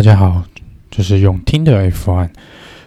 [0.00, 0.42] 大家好，
[0.90, 2.30] 这是永听的 F1。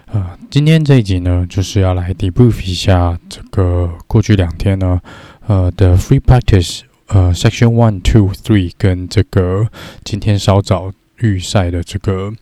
[0.06, 5.00] 呃，今天这一集呢，就是要来 debrief 一下这个过去两天呢，
[5.46, 9.68] 呃的 free practice，呃 section one two three 跟这个
[10.02, 12.32] 今天稍早预赛的这个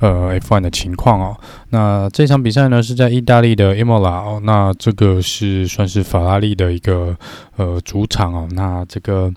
[0.00, 1.40] 呃 F1 的情况哦。
[1.70, 7.16] 那这场比赛呢是在意大利的 Imola 哦，那这个是算是法拉利的一个
[7.56, 8.46] 呃主场哦。
[8.52, 9.32] 那这个。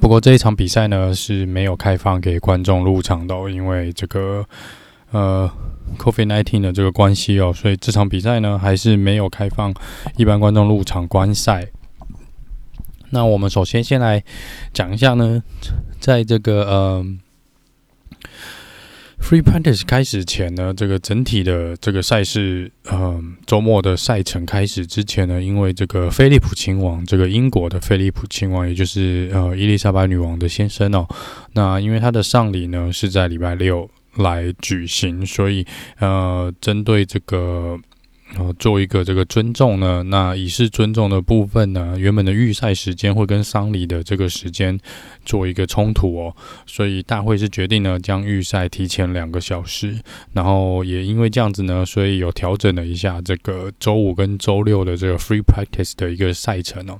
[0.00, 4.44] 不过这一场比赛呢是没有开放给观众入场的，因为这个
[5.10, 5.50] 呃
[5.98, 9.74] COVID-19 的这个关系哦，所以这场比赛呢还是没有开放
[10.16, 11.68] 一般观众入场观赛。
[13.10, 14.22] 那我们首先先来
[14.72, 15.42] 讲一下呢，
[16.00, 17.06] 在这个呃。
[19.22, 31.06] Free Practice 开始前呢，这个整体的这个赛事，嗯，周末的赛程开始之前呢，因为这个菲利普亲王，这个英国的菲利普亲王，也就是呃伊丽莎白女王的先生哦，
[31.54, 35.64] 那因为他的丧礼呢是在礼拜六来举行，所以
[35.98, 37.78] 呃，针对这个。
[38.34, 44.78] 然后做一个这个尊重呢，那以示尊重的部分呢，原本的预赛时间会跟丧礼的这个时间
[45.22, 50.00] 做一个冲突哦，所以大会是决定呢将预赛提前两个小时，
[50.32, 56.98] 然后也因为这样子呢，所以有调整了一下这个周五跟周六的这个 free practice 的一个赛程哦。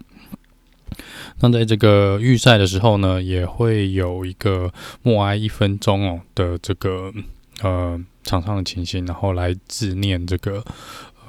[1.41, 7.11] 那在这个预赛的时候呢，也会有一个默哀一分钟哦的这个
[7.63, 10.63] 呃场上的情形，然后来致念这个。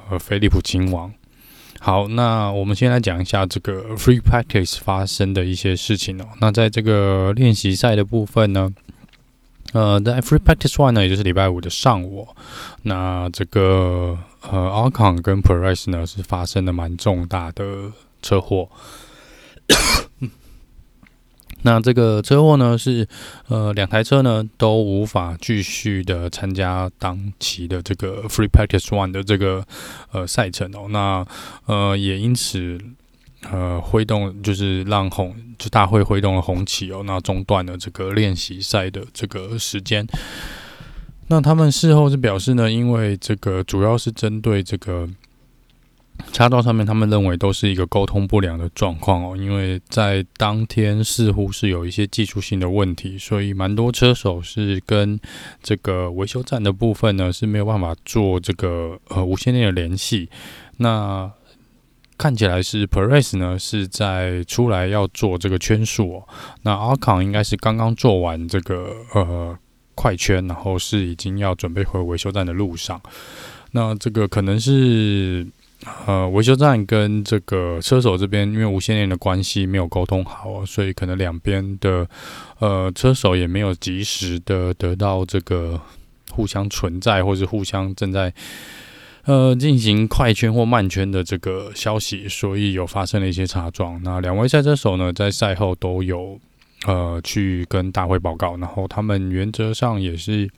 [0.10, 1.14] 呃，菲利普亲王。
[1.80, 6.26] 好，那我们先来讲一下这个 free practice 发生的一些事情哦。
[6.40, 8.72] 那在这个练习赛的部分呢，
[9.74, 12.28] 呃，在 free practice one 呢，也就是礼拜五的上午，
[12.84, 14.18] 那这个
[14.50, 18.70] 呃，Ocon 跟 Perez 呢是发生了蛮重大的车祸。
[21.64, 23.08] 那这个车祸呢，是
[23.48, 29.66] 呃两台车呢都无法继续的参加当期的这个 Free Practice One 的这个
[30.12, 30.88] 呃赛程哦。
[30.90, 31.26] 那
[31.66, 32.78] 呃也因此
[33.50, 40.06] 呃挥动就是让红就大会挥动了红旗哦，那中断了这个练习赛的这个时间。
[41.28, 45.10] 那他们事后是表示呢，因为这个主要是针对这个。
[46.32, 55.20] 插道上面，他们认为都是一个沟通不良的状况哦，因为在当天似乎是有一些技术性的问题，所以蛮多车手是跟
[55.62, 60.30] 这个维修站的部分呢是没有办法做这个呃无线电的联系。
[60.78, 61.32] 那
[62.18, 66.28] 看起来是 Perez 呢是在出来要做这个圈数哦，
[66.62, 69.58] 那 Ocon 应该是刚刚做完这个呃
[69.94, 73.00] 快圈，然后是已经要准备回维修站的路上。
[73.72, 75.48] 那这个可能是。
[76.06, 82.08] 呃，维修站跟这个车手这边因为无线电的关系没有沟通好，所以可能两边的
[82.60, 85.82] 呃车手也没有及时的得到这个
[86.32, 88.34] 互相存在或是互相正在
[89.26, 94.02] 呃进行快圈或慢圈的这个消息，所以有发生了一些擦撞。
[94.04, 96.40] 那两位赛车手呢，在赛后都有
[96.86, 100.50] 呃去跟大会报告，然后他们原则上也是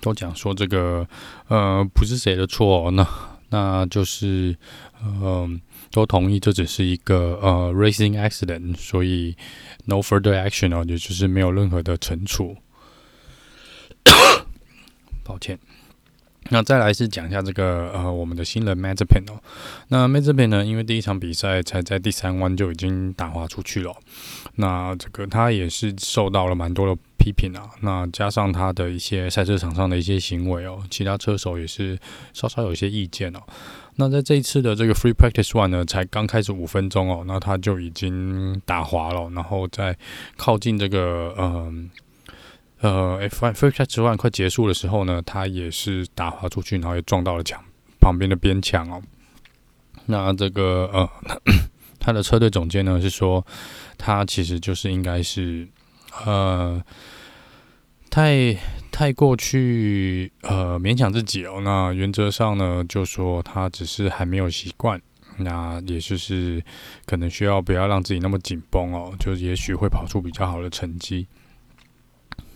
[0.00, 1.06] 都讲说这个
[1.46, 3.06] 呃不是谁的错，那。
[3.50, 4.56] 那就是，
[5.02, 9.36] 嗯、都同意这只是一个呃 racing accident，所以
[9.84, 12.56] no further action 哦，也就是没有任何的惩处。
[15.24, 15.58] 抱歉。
[16.50, 19.42] 那再来是讲一下这个呃我们的新人 m a z p i n 哦，
[19.88, 23.92] 那 m a z p i n 呢，因为第一场比赛才在第三弯就已经打滑出去了，
[24.54, 31.98] 那这个他也是受到了蛮多的批评啊，那加上他的一些赛车场上的一些行为哦，其他车手也是
[32.32, 33.40] 稍稍有些意见哦。
[33.96, 39.98] 那在这一次的这个 Free Practice One 呢，才刚开始五分钟哦，那他就已经打滑了，然后在
[40.36, 41.90] 靠近这个嗯。
[42.82, 47.58] 呃呃 f Free Practice One 快结束的时候呢，他也是打滑出去，然后也撞到了墙
[47.98, 49.02] 旁边的边墙哦。
[50.04, 51.10] 那这个呃，
[51.98, 53.44] 他的车队总监呢是说，
[53.96, 55.66] 他其实就是应该是
[56.26, 56.80] 呃，
[58.16, 58.56] 太
[58.90, 61.60] 太过去呃勉强自己哦。
[61.62, 64.98] 那原则上呢，就说他只是还没有习惯，
[65.36, 66.64] 那也就是
[67.04, 71.26] 可能需要不要让自己那么紧绷哦，就也许会跑出比较好的成绩。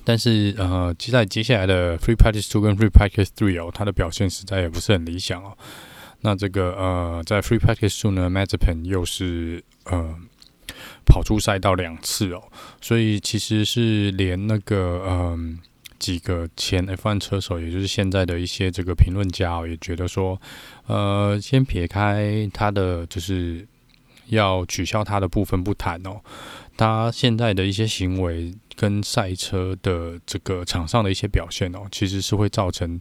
[0.02, 5.54] 但是呃，其实在接下来的 Free Practice Two 跟 Free Practice Three 哦，他的表现实在也不是很理想哦。
[6.22, 10.16] 那这个呃，在 Free Practice Two 呢，Mazepin 又是呃
[11.04, 12.42] 跑出赛道两次哦，
[12.80, 15.58] 所以其实是连那个嗯、
[15.98, 20.40] 几个前 F1 车手，也就是现在的一些这个评论家哦，也觉得说，
[20.86, 23.66] 呃，先撇开他的就是
[24.26, 26.20] 要取消他的部分不谈哦，
[26.76, 28.54] 他现在的一些行为。
[28.80, 32.98] 跟赛车的这个场上的一些表现哦，其实是会造成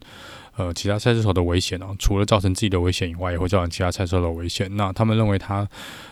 [0.58, 1.96] 呃其他赛车手的危险哦。
[1.98, 4.68] 除了造成自己的危险以外，也会造成其他赛车手的危险。
[4.76, 5.66] 那他们认为他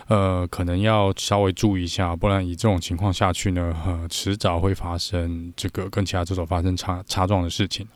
[0.07, 7.87] 呃可能要稍微注意一下，不然以这种情况下去呢，呃，迟早会发生这个跟其他车手发生擦擦撞的事情。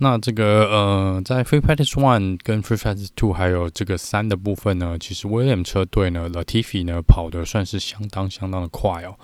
[0.00, 9.18] 那这个呃，在 Free Practice One 跟 Free Practice Two 还有这个三的部分呢，其实 William 车队呢，Latifi 呢跑得算是相当相当的快哦。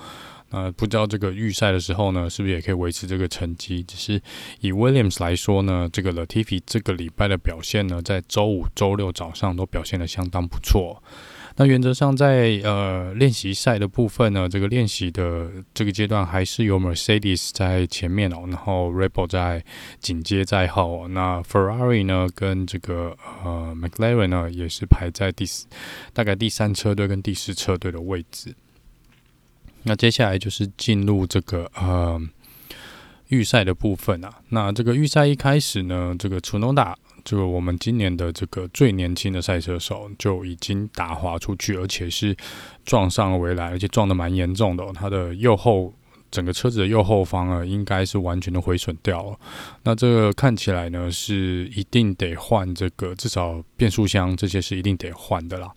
[0.54, 3.82] 呃不知道这个预赛的时候呢，是不是也可以维持这个成绩？
[3.82, 4.20] 只是
[4.60, 11.02] 以 Williams 来说呢，这个 Latifi 这个礼拜的表现呢，在周五、周六早上都表现得相当不错。
[11.56, 19.64] 那原则上在，呃练习赛的部分呢，这个练习的这个阶段还是有 Mercedes 在前面哦，然后 Red Bull 在
[20.00, 21.06] 紧接在后。
[21.06, 25.66] 那 Ferrari 呢，跟这个呃 McLaren 呢，也是排在第四，
[26.12, 28.52] 大概第三车队跟第四车队的位置。
[29.84, 32.20] 那接下来就是进入这个呃
[33.28, 34.31] 预赛的部分啊。
[34.48, 36.94] 那这个预赛一开始呢，这个 Tsunoda。
[37.25, 42.36] 这个我们今年的这个最年轻的赛车手就已经打滑出去，而且是
[42.84, 44.92] 撞上了围栏，而且撞得蛮严重的哦。
[44.94, 45.90] 他的右后
[46.31, 49.38] 整个车子的右后方啊，应该是完全的毁损掉了。
[49.84, 55.72] 那这个看起来呢，是一定得换这个，至少变速箱这些是一定得换的啦。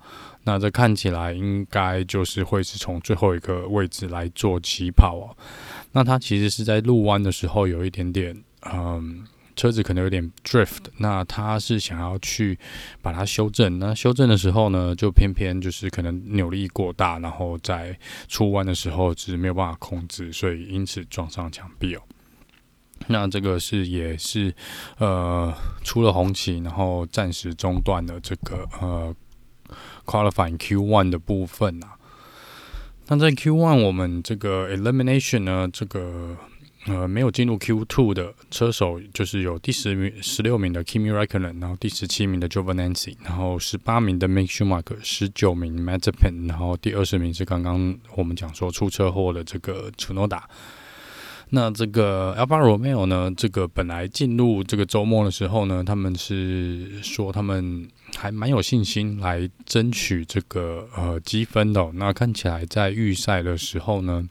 [0.47, 5.37] 那这看起来应该就是会是从最后一个位置来做起跑哦。
[5.91, 9.27] 那他其实是在入弯的时候有一点点嗯。
[9.57, 12.59] 车子可能有点 drift，那他是想要去
[13.01, 13.79] 把它修正。
[13.79, 17.97] 那修正的时候呢，就偏偏就是可能扭力过大，然后在
[18.27, 22.01] 出弯的时候是没有办法控制，所以因此撞上墙壁哦。
[23.07, 24.53] 那这个是也是
[24.99, 25.51] 呃
[25.83, 29.15] 出了红旗，然后暂时中断了这个呃
[30.07, 31.93] qualifying Q1 的部分啊。
[33.09, 36.35] 那在 Q1 我们这个 elimination 呢，这个。
[36.85, 50.39] 呃，没有进入 Q2 的车手就是有第十名、十六名的 Kimi Räikkönen，然后第十七名的 Giovinazzi，然后十八名的 Mick Schumacher，十九名 Mazepin，然后第二十名是刚刚我们讲说出车祸的这个 Tsunoda。
[51.49, 57.85] 那这个 Alfa Romeo 呢，这个本来进入这个周末的时候呢，他们是说他们
[58.17, 61.91] 还蛮有信心来争取这个呃积分的。
[61.93, 64.27] 那看起来在预赛的时候呢。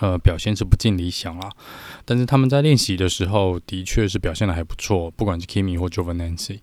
[0.00, 1.50] 呃，表现是不尽理想啦，
[2.04, 6.60] 但是他们在练习的时候的确是表现的还不错，不管是 Kimi 或 Giovinazzi。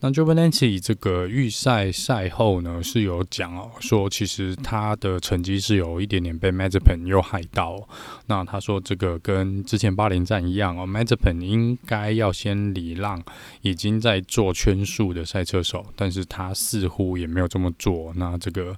[0.00, 7.88] 那 Giovinazzi 这个预赛赛后呢是有讲哦，说其实他的成绩是有一点点被 Mazepin 又害到。
[8.26, 13.22] 那他说这个跟之前巴林站一样哦，Mazepin 应该要先礼让
[13.62, 18.12] 已经在做圈速的赛车手，但是他似乎也没有这么做。
[18.16, 18.76] 那这个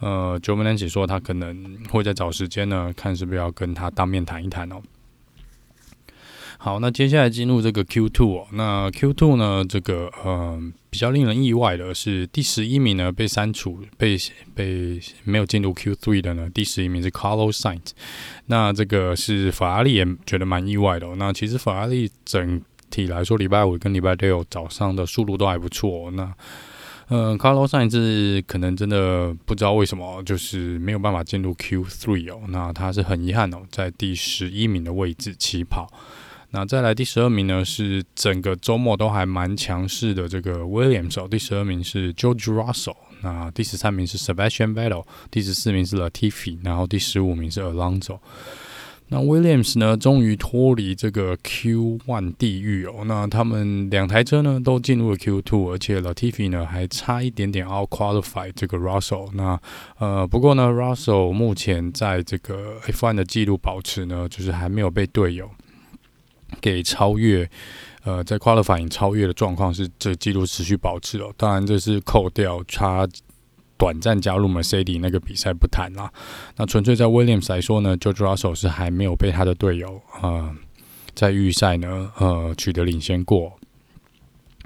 [0.00, 4.82] 呃 Giovinazzi 说他可能会再找时间呢，看是不是要要跟他当面谈一谈哦。
[6.56, 8.46] 好，那接下来进入这个 Q2 哦。
[8.52, 10.58] 那 Q2 呢，这个呃
[10.88, 14.16] 比较令人意外的是，第十一名呢被删除，被
[14.54, 17.90] 被没有进入 Q3 的呢，第十一名是 Carlos Sainz。
[18.46, 21.14] 那这个是法拉利也觉得蛮意外的哦。
[21.18, 26.10] 那其实法拉利整体来说，礼拜五跟礼拜六早上的速度都还不错哦。
[26.12, 26.32] 那
[27.08, 32.40] 嗯，Carlos Sainz 可能真的不知道为什么，就是没有办法进入 Q3 哦。
[32.48, 35.86] 那他是很遗憾哦，在第十一名的位置起跑。
[36.50, 41.28] 那再来第十二名呢，是整个周末都还蛮强势的这个 Williams 哦。
[41.28, 48.18] 第十二名是 George Russell，那第十三名是 Sebastian Vettel，第十四名是 Latifi，然后第十五名是 Alonso。
[49.08, 53.04] 那 Williams 呢，终于脱离这个 Q1 地狱哦。
[53.06, 59.30] 那他们两台车呢都进入了 Q2，而且 Latifi 呢还差一点点 out qualify 这个 Russell。
[59.34, 59.60] 那
[59.98, 65.50] 呃，不过呢，Russell 目前在这个 F1 的记录保持呢，就是还没有被队友。
[66.60, 67.50] 给超越，
[68.04, 71.32] 呃，在 qualifying 超越的状况是这记录持续保持哦。
[71.36, 73.04] 当然，这是扣掉差
[73.76, 76.12] 短暂加入 Mercedes 那个比赛不谈啦。
[76.56, 80.54] 那纯粹在 Williams 来说呢，George Russell 是还没有被他的队友呃
[81.14, 83.52] 在预赛呢呃取得领先过。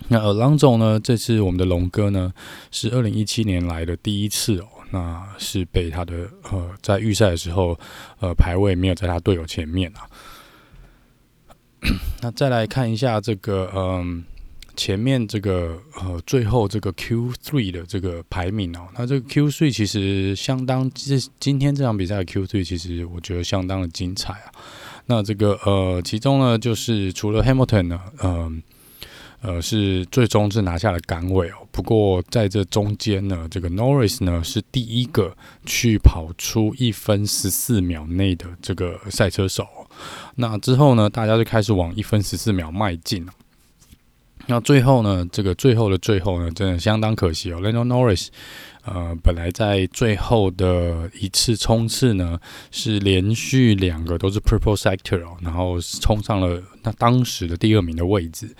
[0.08, 2.32] 那 Alonso 呢，这次我们的龙哥呢
[2.70, 7.78] 是二零一七年来的第一次哦，那是被他的呃在预赛的时候
[8.20, 10.06] 呃排位没有在他队友前面啊。
[12.22, 14.24] 那再来看一下这个，嗯，
[14.78, 18.87] 前面这个呃，最后这个 Q3 的这个排名哦。
[18.97, 24.52] 那这个 Q3 其实相当，这今天这场比赛的 Q3 其实我觉得相当的精彩啊。
[25.06, 28.62] 那这个呃，其中呢，就是除了 Hamilton 呢，嗯
[29.40, 31.54] 呃，是最终是拿下了杆位哦。
[31.73, 39.66] 不过在这中间呢，这个 Norris 呢是第一个去跑出一分十四秒内的这个赛车手。
[40.37, 43.32] 那之后呢，大家就开始往一分十四秒迈进了。
[44.47, 47.61] 那最后呢，这个最后的最后呢，真的相当可惜哦。
[47.61, 48.28] Lando Norris，
[48.85, 52.38] 呃，本来在最后的一次冲刺呢，
[52.71, 58.54] 是连续两个都是 Purple Sector 哦，然后冲上了那当时的第二名的位置。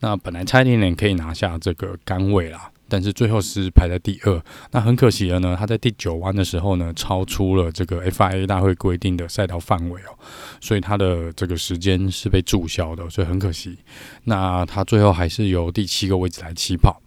[0.00, 2.69] 那本来差一点点可以拿下这个杆位啦。
[2.90, 4.42] 但是最后是排在第二，
[4.72, 10.18] 那很可惜的呢，他在第九弯的时候呢，超出了这个 FIA 大会规定的赛道范围哦，
[10.60, 13.78] 所以他的这个时间是被注销的，所以很可惜。
[14.24, 17.00] 那他最后还是由第七个位置来起跑。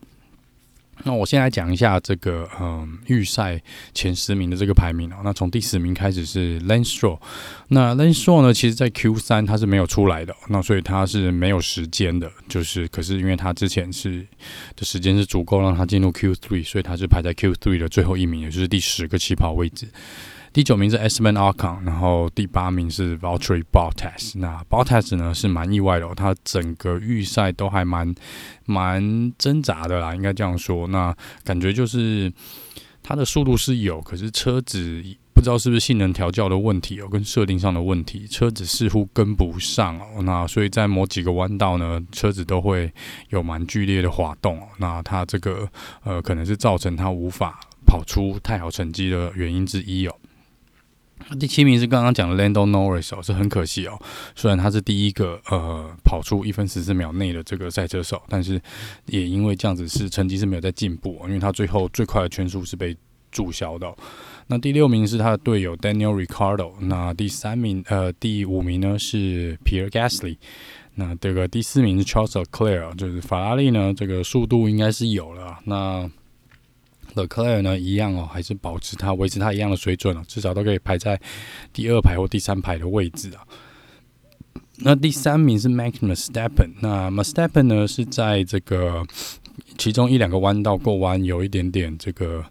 [1.04, 3.62] 那我先来讲一下这个嗯预赛
[3.94, 5.18] 前十名的这个排名哦。
[5.24, 7.20] 那从第十名开始是 Lance s t r a w
[7.70, 14.26] 那 Lance s t r a w 呢，其实在 Q 三他是没有出来的，那所以他是没有时间的，就是可是因为他之前是
[14.76, 19.88] 的时间是足够让他进入 Q three，所以他是排在 Q three 的最后一名，也就是第十个起跑位置。
[20.54, 24.38] 第九名是 Esteban Ocon，然后第八名是 Valtteri Bottas。
[24.38, 28.14] 那 Bottas 呢是蛮意外的哦，他整个预赛都还蛮
[28.66, 30.86] 蛮挣扎的啦，应该这样说。
[30.90, 31.12] 那
[31.44, 32.32] 感觉就是
[33.02, 40.22] 他的速度是有，可是车子不知道是不是性能调教的问题哦，跟设定上的问题，车子似乎跟不上哦。
[40.22, 42.94] 那所以在某几个弯道呢，车子都会
[43.30, 44.68] 有蛮剧烈的滑动哦。
[44.78, 45.68] 那他这个
[46.04, 50.16] 呃，可能是造成他无法跑出太好成绩的原因之一哦。
[51.40, 53.98] 第七名是刚刚讲的 Lando Norris 哦，是很可惜哦。
[54.36, 58.62] 虽然他是第一个呃跑出一分十四秒内的这个赛车手，但是
[59.06, 62.96] 也因为这样子是成绩是没有在进步，因为他最后最快的圈速是被
[63.32, 63.92] 注销的。
[64.48, 70.38] 那第六名是他的队友 Daniel r i c a r d o 那第三名呃第五名呢是 Pierre Gasly，
[70.96, 76.12] 那这个第四名是 Charles Leclerc，就是法拉利呢这个速度应该是有了那。
[77.16, 81.20] Leclerc 呢，一样哦，还是保持他维持他一样的水准哦，至少都可以排在
[81.72, 83.46] 第二排或第三排的位置啊。
[84.78, 89.06] 那第三名是 Max Verstappen，那 Verstappen 呢是在这个
[89.78, 92.44] 其中一两个弯道过弯有一点点这个。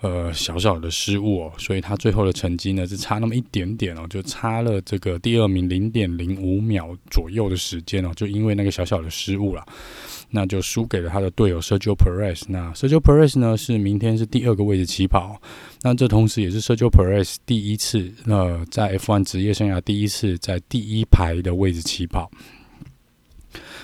[0.00, 9.64] 呃，小小的失误哦，所以他最后的成绩呢是差那么一点点哦，就差了这个第二名零点零五秒左右的时间哦，就因为那个小小的失误啦，
[10.30, 12.42] 那就输给了他的队友 Sergio Perez。
[12.48, 15.40] 那 Sergio Perez 呢是明天是第二个位置起跑，
[15.82, 22.30] 那这同时也是 Sergio Perez 第一次呃在 F1 职业生涯第一次在第一排的位置起跑。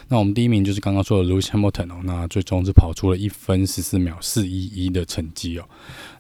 [0.09, 5.65] 那我们第一名就是刚刚说的 Lewis Hamilton 哦，那最终是跑出了一分十四秒四一一的成绩哦。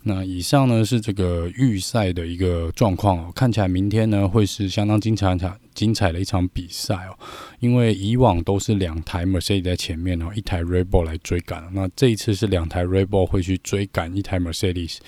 [0.02, 7.16] 那以上呢是这个预赛的一个状况哦，看起来明天呢会是相当精彩场精彩的一场比赛哦，
[7.61, 14.99] 因为以往都是两台 Mercedes 在前面哦，一台 r e b o l 来追赶，那这一次是两台 r e b o l 会去追赶一台 Mercedes，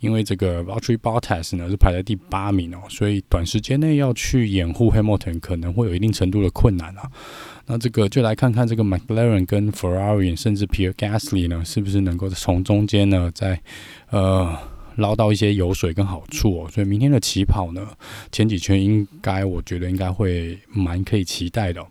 [0.00, 7.10] 因为这个 Valtteri Bottas 呢是排在第八名哦，所以短时间内要去掩护 Hamilton 可能会有一定程度的困难啊。
[7.66, 13.60] 那这个就来看看这个 McLaren 跟 Ferrari，甚至 Pierre Gasly 呢，是不是能够从中间呢，在
[14.10, 14.39] 呃
[14.96, 16.70] 捞到一些油水跟好处哦。
[16.70, 17.88] 所以明天的起跑呢，
[18.30, 21.84] 前几圈应该我觉得应该会蛮可以期待的。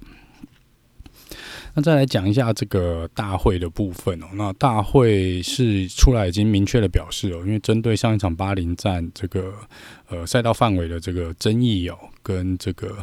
[1.74, 4.28] 那再来讲一下这个大会的部分哦。
[4.34, 9.54] 那大会是出来已经明确的表示哦，因为针对上一场巴林站这个
[10.08, 12.98] 呃赛道范围的这个争议哦，跟这个。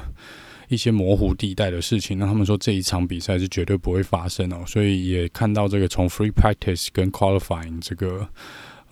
[0.68, 8.28] 一些模糊地带的事情，那他们说这一场比赛是绝对不会发生哦，所以也看到这个从 free practice 跟 qualifying 这个，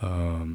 [0.04, 0.48] 呃，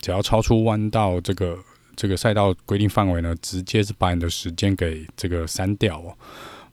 [0.00, 1.58] 只要超出弯道这个
[1.94, 6.16] 这个赛道规定范围呢，直接是把你的时间给这个删掉哦。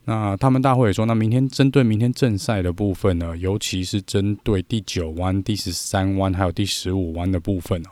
[0.05, 7.89] 那他们大会也说，那明天针对明天正赛的部分呢，尤其是针对第九弯、第十三弯还有第十五弯的部分哦。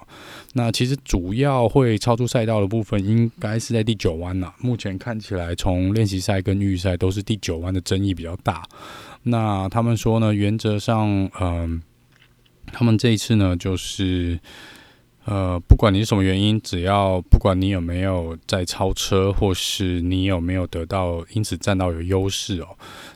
[0.54, 4.52] 那其实主要会超出赛道的部分，应该是在第九弯呐。
[4.60, 8.64] 目前看起来，从练习赛跟预赛都是第九弯的争议比较大。
[9.22, 11.80] 那他们说呢，原则上，嗯、
[12.72, 14.40] 他们这一次呢，就是。
[15.26, 22.68] 呃，不管你是什么原因，只要不管你有没有在超车，或是你有没有得到因此占到有优势哦，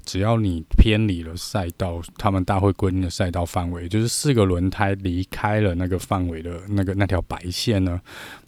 [0.05, 7.99] 只要你偏离了赛道，他们大会规定的赛道范围，就是四个轮胎离开了那个范围的那个那条白线呢，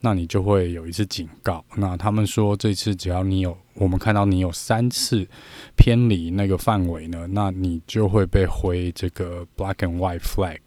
[0.02, 1.66] 那你就会有一次警告。
[1.76, 5.28] 那他们说，这次只要你有，我们看到你有三次
[5.76, 10.60] 偏离那个范围呢，那你就会被挥这个 black and white flag。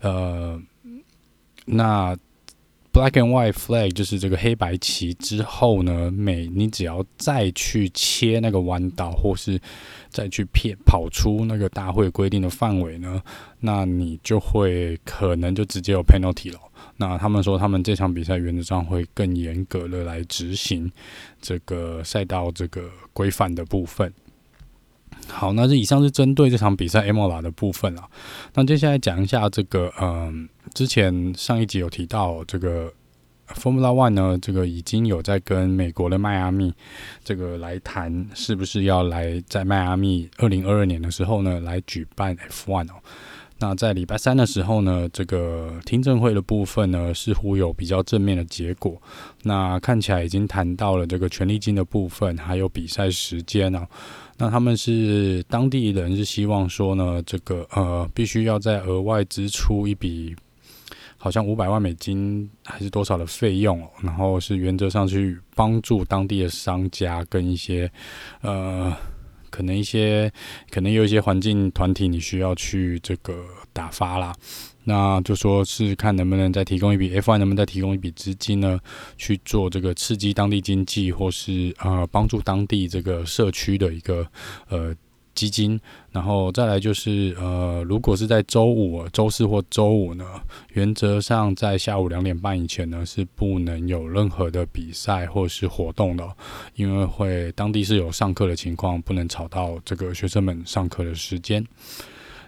[0.00, 0.60] 呃，
[1.66, 2.16] 那。
[2.90, 9.60] black and white flag 就是这个黑白旗之后呢，每你只要再去切那个弯道，或是
[10.08, 13.22] 再去骗跑出那个大会规定的范围呢，
[13.60, 16.58] 那你就会可能就直接有 penalty 了。
[16.96, 20.90] 那他们说，他们这场比赛原则上会更严格的来执行
[21.40, 24.12] 这个赛道这个规范的部分。
[25.28, 28.08] 好，那这以上是针对这场比赛 MOLA 的部分啊。
[28.54, 32.92] 那接下来讲一下这个，嗯，之前上一集有提到这个
[33.54, 36.72] Formula One 呢，这个已经有在跟美国的迈阿密
[37.22, 42.94] 这个来谈，是不是要来在迈阿密二零二二年的时候呢来举办 F One 哦。
[43.60, 48.96] 那在礼拜三的时候呢，这个听证会的部分呢，似乎有比较正面的结果。
[49.42, 53.84] 那看起来已经谈到了这个权利金的部分，还有比赛时间啊。
[54.36, 60.36] 那他们是当地人是希望说呢，这个呃，必须要再额外支出一笔，
[61.16, 63.84] 好像五百万美金还是多少的费用。
[64.00, 67.90] 然后是原则上去帮助当地的商家跟一些
[68.42, 68.96] 呃。
[69.58, 70.32] 可能一些，
[70.70, 74.32] 可能有一些环境团体，你需要去这个打发啦，
[74.84, 78.78] 那就说是看能不能再提供一笔 F1 能不能再提供一笔资金呢，
[79.16, 84.24] 去做这个刺激当地经济，或是呃帮助当地这个社区的一个
[84.68, 84.94] 呃。
[85.38, 85.78] 基金，
[86.10, 90.24] 然后再来就是，呃，如果是在周五、周四或周五呢，
[90.72, 96.28] 原则上在下午两点半以前呢，是不能有任何的比赛或是活动的，
[96.74, 101.64] 因为会当地是有上课的情况，不能吵到这个学生们上课的时间。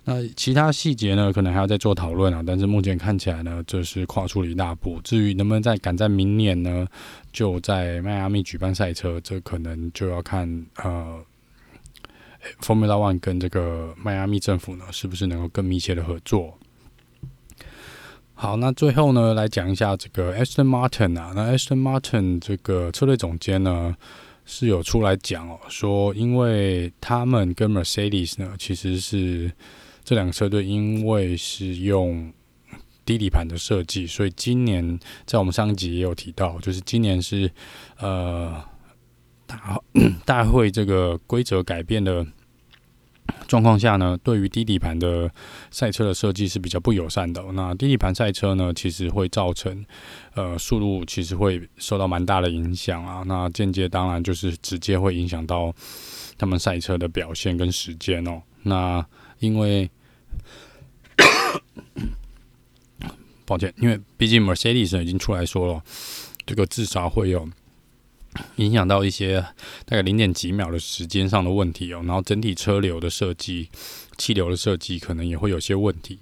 [0.02, 2.42] 那其他细节呢，可能还要再做讨论啊。
[2.44, 4.99] 但是目前看起来呢，这是跨出了一大步。
[5.04, 6.85] 至于能不能再赶在明年呢，
[7.32, 11.23] 就在迈阿密举办赛车，这可能就要看呃。
[12.61, 16.59] Formula One 跟这个迈阿密政府呢，是不是能够更密切的合作？
[18.35, 23.94] 好，那最后呢，来讲一下这个 Aston Martin 啊，那 Aston Martin 这个车队总监呢，
[24.47, 29.52] 是有出来讲哦，说因为他们跟 Mercedes 呢，其实是
[30.02, 32.32] 这两个车队，因为是用
[33.04, 37.50] 低底盘的设计，所以今年在我们上一集也有提到，就是今年是
[37.99, 38.64] 呃。
[39.50, 39.80] 大
[40.25, 42.25] 大会这个规则改变的
[43.49, 45.28] 状况下呢，对于低底盘的
[45.73, 47.43] 赛车的设计是比较不友善的。
[47.52, 49.84] 那低底盘赛车呢，其实会造成
[50.34, 53.25] 呃速度其实会受到蛮大的影响啊。
[53.26, 55.75] 那间接当然就是直接会影响到
[56.39, 58.41] 他们赛车的表现跟时间哦。
[58.63, 59.04] 那
[59.41, 59.91] 因为
[63.45, 65.82] 抱歉，因为毕竟 Mercedes 已经出来说了，
[66.47, 67.49] 这个至少会有。
[68.56, 69.40] 影响到一些
[69.84, 73.69] 大概零点几秒的时间上的问题哦，然后整体车流的设计、
[74.16, 76.19] 气流的设计可能也会有些问题。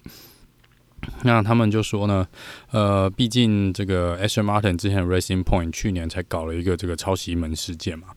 [1.23, 2.27] 那他们就说呢，
[2.71, 8.09] 呃，毕竟这个 Aston Martin 之前 Racing Point 去年才搞了一个这个抄袭门事件嘛，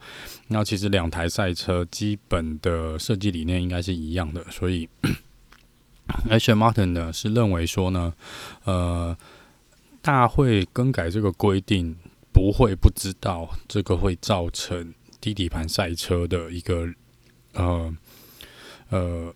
[0.48, 4.90] 那其实两台赛车基本的设计理念应该是一样的，所以
[6.28, 8.14] Aston Martin 呢是认为说呢，
[8.64, 9.16] 呃，
[10.02, 11.96] 大会更改这个规定。
[12.42, 16.88] 不会不知道这个会造成低底盘赛车的一个
[17.54, 17.96] 呃
[18.90, 19.32] 呃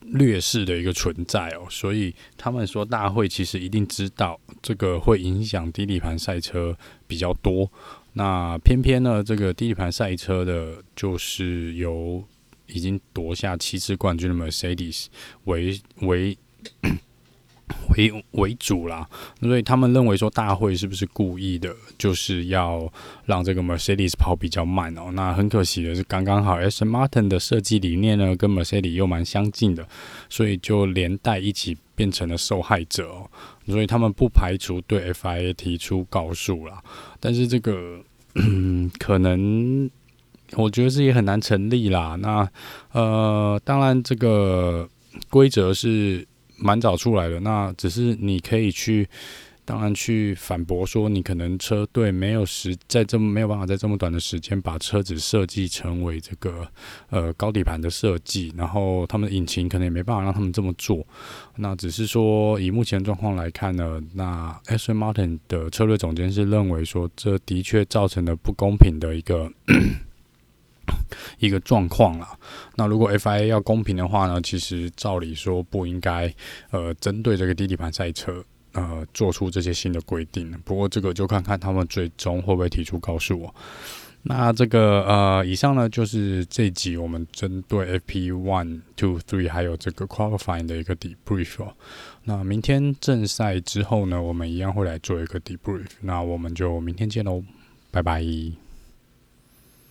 [0.00, 6.78] 劣势的一个存在哦，所以他们说大会其实一定知道这个会影响低底盘赛车
[7.08, 7.68] 比较多。
[8.12, 12.22] 那偏偏呢，这个低底盘赛车的，就是由
[12.68, 15.06] 已经夺下七次冠军的 Mercedes
[15.46, 16.38] 为为。
[17.90, 19.08] 为为主啦，
[19.40, 22.90] 所以他们认为说大会是不是故意的，就是要
[23.24, 25.10] 让这个 Mercedes 跑比较慢哦。
[25.12, 29.86] 那很可惜的是，刚刚好 S Martin 的设计理念呢，跟 Mercedes 又蛮相近的，
[30.28, 33.28] 所以就连带一起变成了受害者哦。
[33.66, 36.80] 所以他们不排除对 FIA 提出告诉啦，
[37.18, 37.98] 但是这个
[38.36, 39.90] 嗯， 可能
[40.52, 42.16] 我觉得是也很难成立啦。
[42.20, 42.48] 那
[42.92, 44.88] 呃，当然这个
[45.28, 46.26] 规则是。
[46.56, 49.08] 蛮早出来的，那只是你可以去，
[49.64, 56.66] 当然去反驳说，你可能车队没有时在这么没有办法在这么短的时间把车子设计成为这个
[57.10, 61.06] 呃高底盘的设计，然后他们的引擎可能也没办法让他们这么做。
[61.56, 64.92] 那只是说以目前状况来看呢，那 S.
[64.92, 69.52] Martin 的车队总监是认为说，这的确造成了不公平的一个。
[71.38, 72.28] 一个状况啦。
[72.76, 76.32] 那如果 FIA 要公平的话呢，其实照理说不应该
[76.70, 80.50] 呃针对这个低底盘赛车呃做出这些新的规定。
[80.64, 83.54] 不过这个就看看他们最终会不会提出告诉我。
[84.28, 91.72] 那这个呃，以上呢就是这集我们针对 FP One Two Three 还有这个 Qualifying 的一个 Debrief、哦。
[92.24, 95.86] 那明天正赛之后呢，我们一样会来做一个 Debrief。
[96.00, 97.44] 那我们就明天见喽，
[97.92, 98.65] 拜拜。